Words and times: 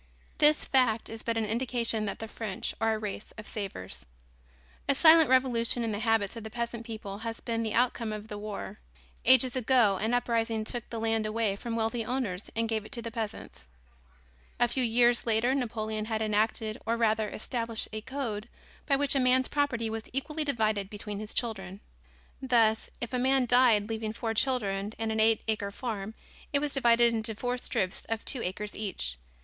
This 0.39 0.65
fact 0.65 1.09
is 1.09 1.21
but 1.21 1.37
an 1.37 1.45
indication 1.45 2.05
that 2.05 2.17
the 2.17 2.27
French 2.27 2.73
are 2.81 2.95
a 2.95 2.97
race 2.97 3.33
of 3.37 3.47
savers. 3.47 4.03
A 4.89 4.95
silent 4.95 5.29
revolution 5.29 5.83
in 5.83 5.91
the 5.91 5.99
habits 5.99 6.35
of 6.35 6.43
the 6.43 6.49
peasant 6.49 6.87
people 6.87 7.19
has 7.19 7.39
been 7.39 7.61
the 7.61 7.75
outcome 7.75 8.11
of 8.11 8.27
the 8.27 8.39
war. 8.39 8.77
Ages 9.25 9.55
ago 9.55 9.97
an 9.97 10.15
uprising 10.15 10.63
took 10.63 10.89
the 10.89 10.99
land 10.99 11.27
away 11.27 11.55
from 11.55 11.75
wealthy 11.75 12.03
owners 12.03 12.49
and 12.55 12.67
gave 12.67 12.83
it 12.83 12.91
to 12.93 13.03
the 13.03 13.11
peasants. 13.11 13.65
A 14.59 14.67
few 14.67 14.83
years 14.83 15.27
later 15.27 15.53
Napoleon 15.53 16.05
had 16.05 16.23
enacted 16.23 16.81
or 16.83 16.97
rather 16.97 17.29
established 17.29 17.87
a 17.93 18.01
Code 18.01 18.49
by 18.87 18.95
which 18.95 19.13
a 19.13 19.19
man's 19.19 19.49
property 19.49 19.87
was 19.87 20.09
equally 20.13 20.43
divided 20.43 20.89
between 20.89 21.19
his 21.19 21.31
children. 21.31 21.79
Thus, 22.41 22.89
if 23.01 23.13
a 23.13 23.19
man 23.19 23.45
died 23.45 23.87
leaving 23.87 24.13
four 24.13 24.33
children 24.33 24.93
and 24.97 25.11
an 25.11 25.19
eight 25.19 25.43
acre 25.47 25.69
farm, 25.69 26.15
it 26.51 26.57
was 26.57 26.73
divided 26.73 27.13
into 27.13 27.35
four 27.35 27.59
strips 27.59 28.05
of 28.05 28.25
two 28.25 28.41
acres 28.41 28.75
each. 28.75 29.19